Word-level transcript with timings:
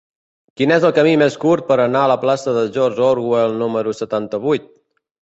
Quin 0.59 0.71
és 0.75 0.85
el 0.87 0.93
camí 0.99 1.09
més 1.23 1.35
curt 1.43 1.67
per 1.67 1.75
anar 1.83 1.99
a 2.05 2.09
la 2.11 2.15
plaça 2.23 2.53
de 2.55 2.63
George 2.77 3.03
Orwell 3.09 3.53
número 3.59 3.93
setanta-vuit? 3.99 4.65